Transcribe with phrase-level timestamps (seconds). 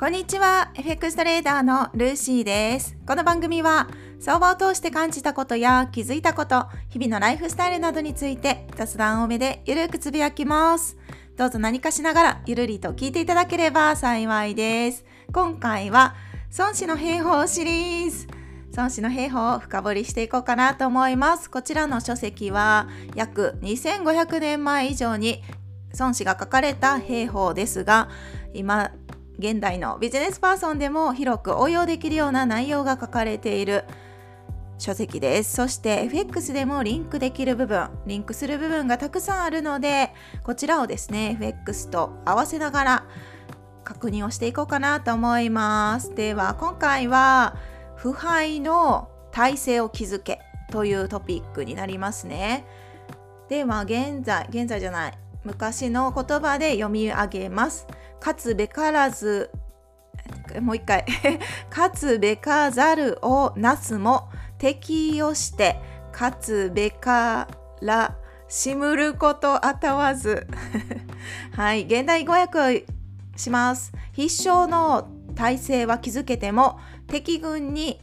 [0.00, 0.70] こんにちは。
[0.76, 2.96] FX トレーダーのルーシーです。
[3.06, 3.86] この番組は
[4.18, 10.96] 相場を通して感じたことや気づいたこと日々のライフスタイルなどについて雑談多めでゆるくつぶやきます。
[11.36, 15.04] どうぞ何かしながらゆるりと聞いていただければ幸いです。
[15.34, 16.14] 今回は
[16.56, 18.26] 孫子の兵法シリーズ。
[18.74, 21.50] 孫子の兵法を深掘りしていこうかなと思います。
[21.50, 25.42] こちらの書籍は約2500年前以上に
[25.98, 28.08] 孫子が書かれた兵法ですが
[28.54, 28.92] 今
[29.40, 33.84] 現代のビジネスパーソンでも広く応用できるような内容が書かれている
[34.78, 35.54] 書籍です。
[35.56, 43.04] そして FX でもリンクできる部分、リンクする部分がたくさんあるので、こちらをですね、FX と合わせながら
[43.84, 46.14] 確認をしていこうかなと思います。
[46.14, 47.56] では、今回は、
[47.96, 52.64] 腐敗の体制を築けというトピックになりますね。
[53.48, 57.86] では、現在、現在じゃない、昔の言葉で読み上げます。
[58.20, 59.50] かつべからず
[60.60, 61.04] もう一回。
[61.70, 65.80] かつべかざるをなすも敵をして
[66.12, 67.48] かつべか
[67.80, 68.16] ら
[68.48, 70.46] しむることあたわず。
[71.54, 71.84] はい。
[71.84, 72.86] 現代語訳
[73.36, 73.92] します。
[74.12, 78.00] 必勝の体制は築けても敵軍に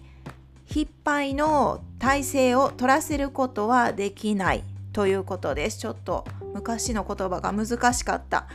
[0.66, 5.80] 必敗の体制を取らせることはできないということです。
[5.80, 8.48] ちょっと昔の言葉が難しかった。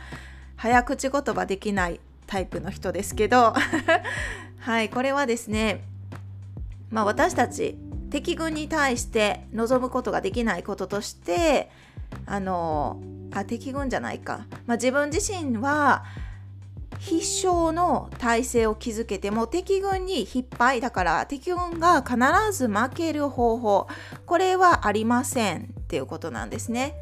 [0.57, 3.53] 早口言葉できないタイプの人ですけど
[4.59, 5.83] はいこれはですね
[6.89, 7.77] まあ私たち
[8.09, 11.69] 敵軍に対して望むことができないこととして
[12.25, 16.05] あのあ敵軍じゃないか、まあ、自分自身は
[16.99, 22.17] 必勝の体制を築けても敵軍に必敗だから敵軍が必
[22.51, 23.87] ず負ける方法
[24.25, 26.95] これはありませんっていうことなんですね。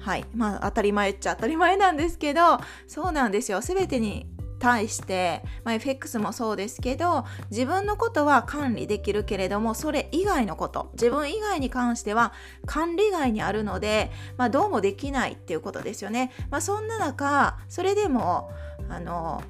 [0.00, 4.26] はいまあ当たり前っちゃ当たり前なんですけどそうなんですよ全てに
[4.60, 12.32] 対して、まあ、FX もそうですけど自分のことは管理できるけれどもそれ以外のこと自分以外に関しては
[12.66, 16.30] 管理外にあるので、まあ、どうもできないっていうことですよね。
[16.50, 18.50] まあ、そんな中それでも
[18.88, 19.42] あの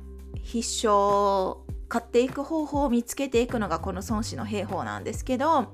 [0.42, 1.56] 必勝
[1.88, 5.72] 買っていく方法を見つけていくのがこの孫子の兵法なんですけど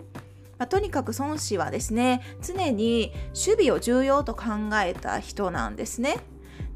[0.58, 4.44] まあ、とにかく孫子はですね常に守備を重要と考
[4.82, 6.18] えた人なんですね。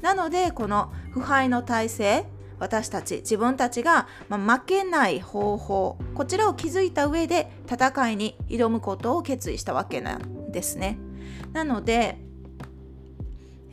[0.01, 2.25] なのでこの腐敗の体制
[2.59, 10.97] 私たち自分たちが、ま、負けない方法こちらを築いた上で戦いに挑むことを決意したわけなんですね。
[11.53, 12.17] なので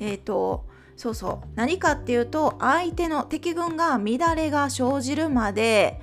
[0.00, 6.00] えっ、ー、とそうそう何かっていうと相手の敵軍が乱れが生じるまで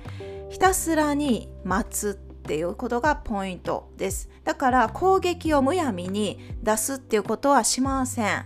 [0.48, 4.30] ひたすらに待つっていうことがポイントです。
[4.44, 8.44] だから攻撃をむやみに出すっていうことはしません。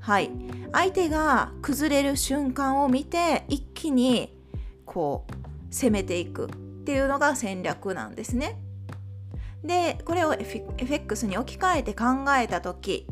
[0.00, 0.32] はい。
[0.72, 4.36] 相手が崩れる瞬間を見て一気に
[4.84, 6.48] こう攻めていくっ
[6.84, 8.58] ていうのが戦略なんですね。
[9.62, 13.06] でこれを FX に置き換えて考えた時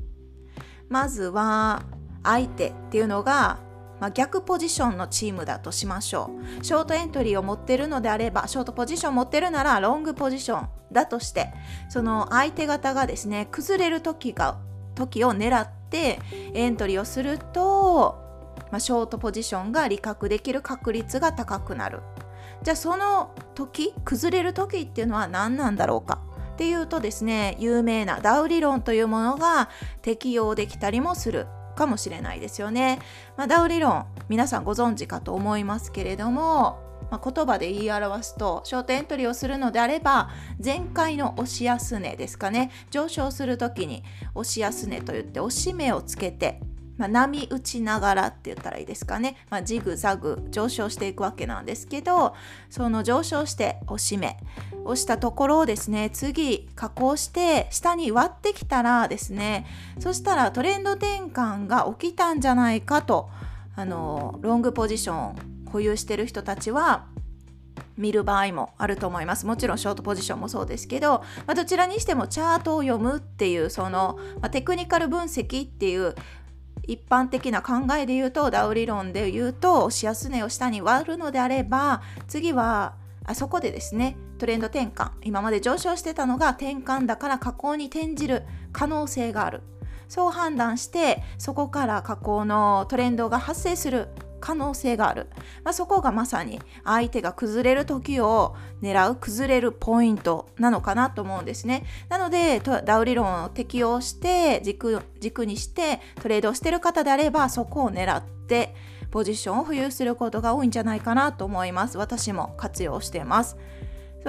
[0.88, 1.84] まずは
[2.24, 3.60] 相手っていうのが
[4.00, 6.64] まあ、逆ポジションのチームだとしましょう。
[6.64, 11.52] ショートエントリーを持ってるのであればショートポジション持ってるならロングポジションだとして
[11.88, 14.58] その相手方がですね崩れる時が
[14.94, 16.20] 時を狙って
[16.54, 18.18] エントリーをすると、
[18.70, 22.00] まあ、ショートポジションが利確できる確率が高くなる。
[22.62, 26.20] じゃあその時崩れる時っていうのは何なんだろうか？
[26.54, 29.68] っていうとですね有名なダウ理論というものが
[30.02, 31.46] 適用できたりもする。
[31.78, 32.98] かもしれないですよね。
[33.36, 36.80] まあ、ダウ理論皆さんご存知かと思いますけれども、
[37.10, 40.30] まあ、言葉で言い表すとショートエントリーをするのであれば
[40.62, 44.02] 前回の押し安値ですかね上昇する時に
[44.34, 46.60] 押し安値といって押し目をつけて
[46.98, 52.34] まあ、波打ちながらって言ったらいいですかね、まあ、ジグザグ上昇していくわけなんですけど
[52.68, 54.36] その上昇して押し目
[54.84, 59.66] 押したところをですね次加工して下に割ってきたらですね
[59.98, 63.30] そしたらトレンド転換が起きたんじゃないかと
[63.76, 67.06] あのロングポジション保有してる人たちは
[67.98, 69.44] 見る場合もあると思います。
[69.44, 76.14] もちろんショートポジションもそうですけど、まあ、どちらにしてもチャートを読むっていうその、まあ、テクニカル分析っていう
[76.88, 82.94] 一般的な考えで言うとダウ理論で言うと押し安値を下に割るのであれば次は
[83.24, 85.10] あそこでですねトレンド転換。
[85.22, 89.62] 今まで上昇してたのが転換だから下降に転じる可能性がある。
[90.08, 94.08] そう判断してそこから下降のトレンドが発生する。
[94.40, 95.28] 可能性がある、
[95.64, 101.84] まあ、そこがまさに相手が崩れる時を狙う崩れるポイントなのかなと思うんですね。
[102.08, 108.74] なのでダウ理論を適用して軸軸にしてトレードをしてる方であればそこを狙って
[109.10, 111.98] ポジションを浮遊することが多いんじゃないかなと思います。
[111.98, 113.56] 私も活用してます。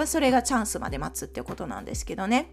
[0.06, 2.50] それがチャンスまで待つってことなんですけどね。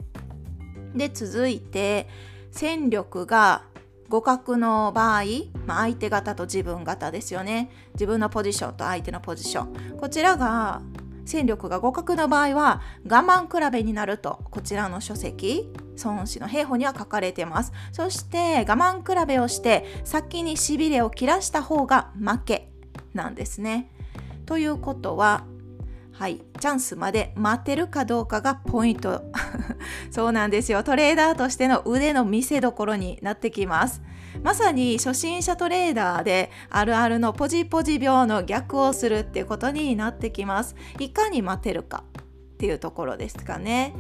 [0.95, 2.09] で続いて
[2.51, 3.63] 戦力が
[4.11, 5.25] 互角の場合、
[5.67, 7.71] まあ、相手方と自分方ですよね。
[7.95, 9.99] 自分のポジションと相手のポジション。
[9.99, 10.83] こちらが
[11.25, 15.69] 戦力が互角の場合は我慢比べになるとこちらの書籍
[16.05, 17.73] 孫子の兵法には書かれてます。
[17.93, 22.71] そして我慢比べをして先にしびれを切らした方が負け
[23.13, 23.91] なんですね。
[24.45, 25.45] ということは
[26.19, 29.23] はい、チャンスまで待てるかどうかがポイント。
[30.11, 30.83] そうなんですよ。
[30.83, 34.01] トレーダーとしての腕の見せ所になってきます。
[34.43, 40.75] まさに初心者トレーダーであるあるのポジポジ病の逆をするっていうことになってきます。
[40.99, 43.93] いかに待てるかっていうところですかね。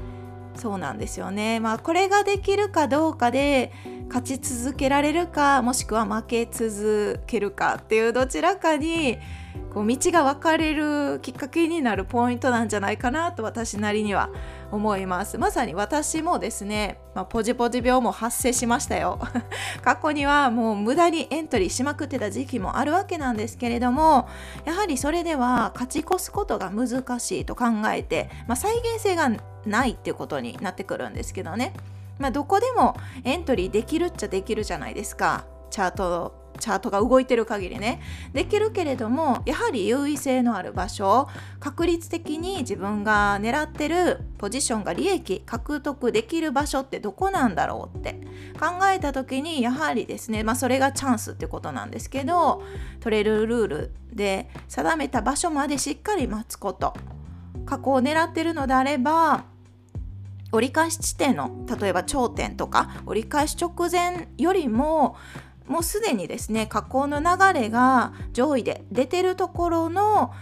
[0.55, 1.61] そうなんですよね。
[1.61, 3.75] まあこれができるかどうかで
[4.09, 9.19] 勝ち続けられるかもしくは負け続けるかっていうどちらかに
[9.73, 14.31] こう道が分かれるきっかけになるポイントなんじゃないかなと私なりには
[14.73, 15.39] 思います。
[15.39, 19.19] まさに私もですね、まあ、ポジポジ病も発生しましたよ。
[19.83, 24.29] 過去にはもう無駄にエントリーしまくってた時期もあるわけなんですけれども
[24.65, 29.31] やはりそれでは勝ち越すことが難しいと考えて、まあ、再現性が
[29.67, 31.73] ないっていうことになってくるんですけどね、
[32.19, 35.45] まあ、どこでもエントリーできるっちゃできるじゃないですか。
[35.71, 38.01] チャートチャートが動いてる限りね。
[38.33, 41.29] できるけれどもやはり優位性のある場所
[41.61, 48.21] 確率的に自分が狙ってるポジションが利益獲得できる場所ってどこなんだろうって
[48.59, 52.63] 考えた時にやはりですねまあそれがチャンスってことなんですけど
[53.01, 56.95] トレルルールで定めた場所までしっかり待つこと
[57.65, 59.45] 過去を狙ってるのであれば
[60.53, 65.17] 折り返し地点の例えば頂点とか折り返し直前よりも
[65.69, 70.33] もうすでにですね加工の流れが上位で出てるところの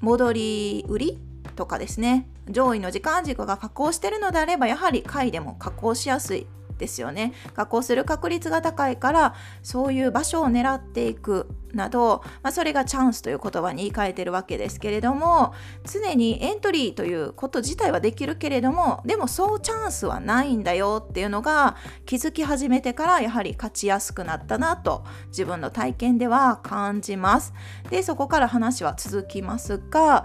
[0.00, 1.18] 戻り売り
[1.56, 6.46] とかですね上位の時間軸が加工してるのであればやはり買いでも加工しやすい
[6.78, 7.32] ですよね。
[7.54, 27.52] 加工する確率が高いからそういう場所を狙っていくなど、まあ、それがチャンスという言葉に言い換えてるわけですけれども常にエントリーということ自体はできるけれどもでもそうチャンスはないんだよっていうのが気づき始めてからやはり勝ちやすくなったなと自分の体験では感じます。
[27.90, 30.24] でそこから話は続きますが、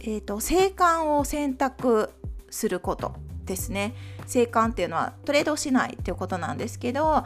[0.00, 2.10] えーと、と生還を選択
[2.50, 3.29] すること。
[3.50, 3.94] ですね
[4.26, 7.24] 生還っていうのはトレードしないっていうことなんですけど、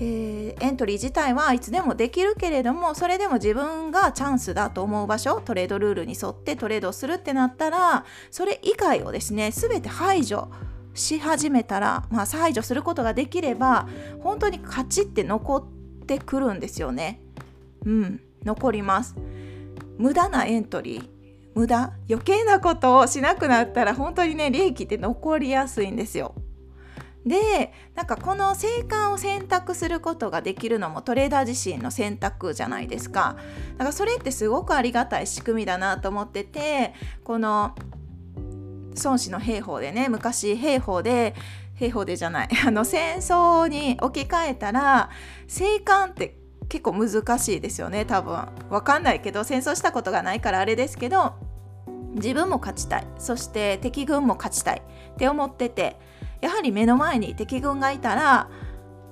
[0.00, 10.50] えー、エントリー自体はいつでもできるけれどもそれでも自分がチャンスだと思う場所トレードルールに沿ってトレードするってなったらそれ以外をですね全て排除
[10.94, 13.88] し始めたら、まあ、排除することができれば
[14.20, 17.20] 本当に勝ちって残ってくるんですよね。
[17.84, 19.16] うん残ります。
[19.96, 21.17] 無駄なエントリー
[21.58, 21.92] 無駄。
[22.08, 26.36] 余計なことをしなくなったら本当にね利益って残りやすいんですよ。
[27.26, 33.36] でなんかこの生還を選択することができるのもトレーダー自身の選択じゃないですか。
[33.72, 36.94] だからそれってすごくありがたい仕組みだなと思ってて
[37.24, 37.74] この
[39.02, 41.34] 孫子の兵法でね昔兵法で
[41.74, 45.10] 兵法でじゃない あの戦争に置き換えたら
[45.48, 48.46] 生還って結構難しいですよね多分。
[48.70, 51.47] わかんないけど戦争したことがないからあれですけど
[52.18, 54.82] 自分も勝ちたいそして敵軍も勝ちたい
[55.14, 55.96] って思ってて
[56.40, 58.48] やはり目の前に敵軍がいたら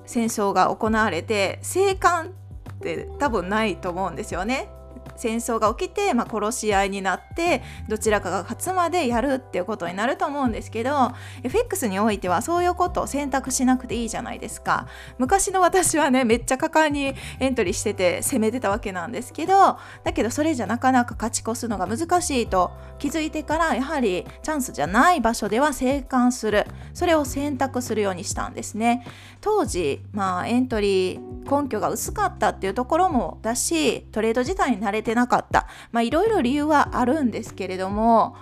[0.05, 4.69] 戦争が行われて生還って多分ないと思うんですよね。
[5.17, 11.11] 戦争が起きて、まあ、殺し合いになってどちらかが勝つまでやるっていうことになると思うんですけど
[11.43, 14.87] FX においてはそういうことを選択しなくていいじゃないですか。
[15.17, 26.65] 昔の私はねめっちゃ果敢にエントリーしてて攻めてたわけなんですけどだけどそれじゃなかなか勝ち越すのが難しいと気づいてからやはりチャンスじゃない場所では生還する。
[26.93, 29.05] それを選択するようにしたんですね。
[29.41, 38.35] 当時まあエントリー根拠が薄かったっていうところもだしトレード自体に慣れてなかったまあいろいろ理由はあるんですけれども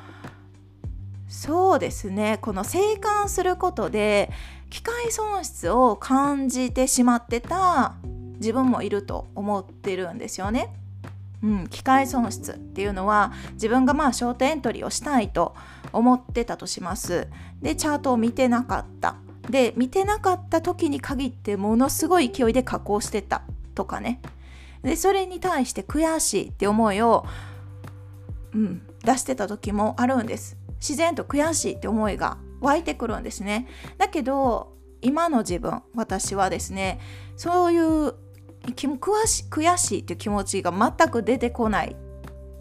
[1.28, 4.32] そうですねこの生還することで
[4.72, 7.94] 機械損失を感じてしまってた
[8.38, 10.74] 自分もいると思ってるんですよね。
[11.42, 15.56] うん、機械損失っていうのは自分がまあショートエントリーをしたいと
[15.94, 17.28] 思ってたとします。
[17.62, 19.16] でチャートを見てなかった
[19.50, 23.44] で見てなかった時に限ってものすごい勢いで加工してた
[23.76, 24.20] とかね
[24.86, 27.26] でそれに対して悔しいって思いを、
[28.54, 37.00] うん、出してた時もあるんです自然と悔しいって思いが湧いてくるんですねだけど今の自分私はですね
[37.36, 38.14] そういう
[38.74, 41.96] 悔し悔しいっていう気持ちが全く出てこない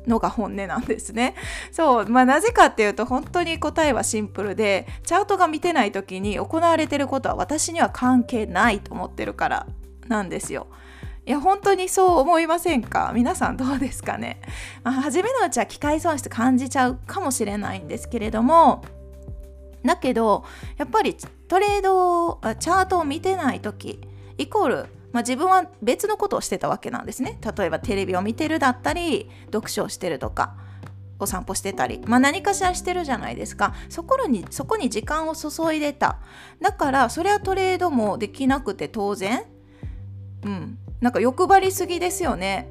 [0.06, 1.34] のが本音なんですね。
[1.72, 9.66] そう、まあ、なぜかっていうと本当に答えはシンプルでチャートが見てない時に行われてることは私には関係ないと思ってるから
[10.08, 10.66] なんですよ。
[11.26, 13.12] いや本当にそう思いませんか？
[13.14, 14.40] 皆さんどうですかね、
[14.82, 18.84] まあ、初めのうちは機械損失感じちゃうかもしれないんですけれども
[19.82, 20.44] だけど
[20.76, 21.16] やっぱり
[21.48, 24.00] トレードチャートを見てない時
[24.38, 27.38] イコールまあ、自分は別のことをしてたわけなんですね。
[27.56, 30.56] 例えばテレビを見てるだったり読書をしてるとか
[31.20, 33.76] お散歩してたり、まあ、何かしらしてるじゃないですか。
[33.88, 36.18] そこにそこに時間を注いでた。
[36.60, 39.44] だからそれはトレードもできなくて当然。
[40.42, 40.78] うん。
[41.04, 42.66] なんか欲張りすぎですよね。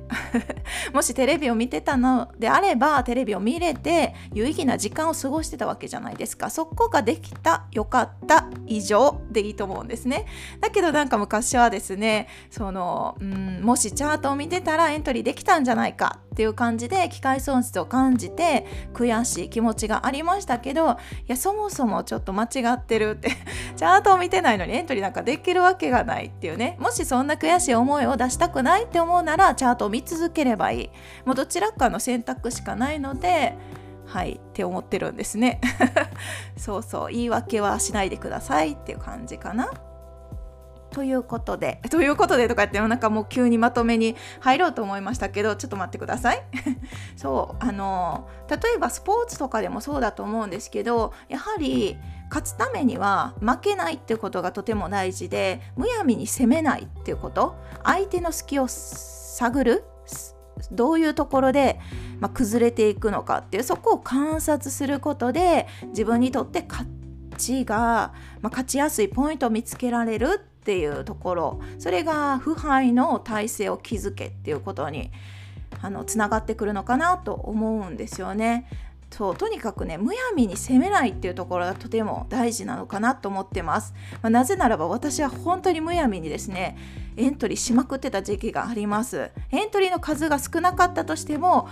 [0.91, 6.49] もしテレビを見てたのであればテレビを見れて有意義な時間を過ごしてたわけじゃないですか。
[6.49, 10.25] そこができたよかった以上でいいと思うんですね。
[10.61, 20.95] だけどなんか昔はですねそのうんもしチャートを見てたらエントリーできたんじゃないかっていう感じで機械損失を感じて悔しい気持ちがありましたけどい
[21.27, 23.29] やそもそもちょっと間違ってるって
[23.77, 26.75] チャートを見てないのにエントリーなんかできるわけがないっていうね。
[26.79, 30.89] もしそんな悔しい思いを出したくないって思うならチャートを見続ければいい。
[31.25, 33.55] もうどちらかの選択しかないので
[34.05, 35.59] はいって思ってるんですね。
[36.57, 37.11] そうそう。
[37.11, 39.71] 言い訳はしないでくださいっていう感じかな。
[40.91, 46.43] ということで、ということでとか言ってなんかもう急にまとめに入ろうと思いましたけど、ちょっと待ってください。
[47.17, 51.97] そう、あの、例えばスポーツとかでもそうだと思うんですけど、やはり
[52.33, 59.83] 勝つためには負けないってことがとても大事でむやみに攻めないっていうこと相手の隙を探る
[60.71, 61.79] どういうところで、
[62.19, 66.89] まあ、崩れていくのかっていうそこを観察することで自分にとって勝
[67.37, 75.11] ちが、まあ、勝ちやすいポイントを見つけられるっていうところそれが腐敗の体制を築けっていうことに
[75.83, 78.67] あのつながってくるのかなと思うんですよね。
[79.13, 83.93] そうとにかくねむやみに責めないっていうところがとても大事なのかなと思ってます、
[84.23, 86.75] まあ、なぜならば私は本当にむやみにですね
[87.15, 91.69] エントリーしまくってた時期がありますエントリーの数が少なかったとしても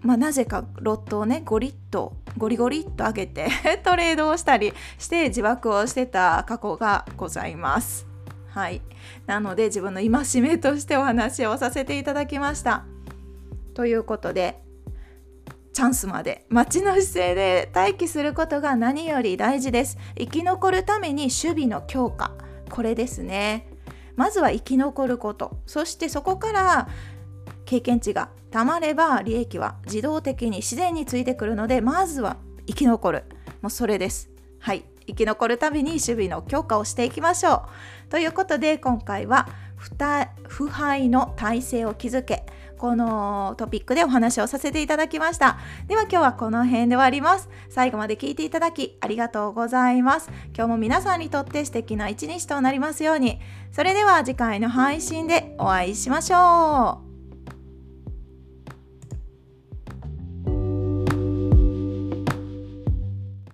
[0.00, 3.48] まあ、なぜかロットをねゴリッとゴリゴリっと上げて
[3.84, 8.06] トレードをしたりして自爆をしてた過去がございます。
[8.50, 8.80] はい、
[9.26, 12.84] なので自分の戒めとしてお話をさせていただきました。
[13.74, 14.62] ということで
[15.78, 16.44] チャンスまで。
[16.48, 19.96] 待ちの姿勢で待機することが何より大事です。
[20.18, 22.32] 生き残るために守備の強化。
[22.68, 23.68] これですね。
[24.16, 25.60] まずは生き残ること。
[25.66, 26.88] そしてそこから
[27.64, 33.24] 経験値がたまれば利益は自動的に自然についてくるのでまずは生き残る。
[33.62, 34.30] もうそれです。
[34.58, 34.82] はい。
[35.06, 37.68] 生き残るために守備の強化をしていきましょ
[38.08, 38.10] う。
[38.10, 39.48] ということで今回は
[40.48, 42.46] 腐敗の体制を築け。
[42.78, 45.58] このトピックでお話をさせていただきました。
[45.86, 47.50] では今日はこの辺で終わります。
[47.68, 50.30] 最後まで聞いていただきありがとうございます。
[50.56, 53.38] 今日も皆さんにとって素敵な一日となりますように。
[53.72, 57.07] それでは次回の配信でお会いしましょう。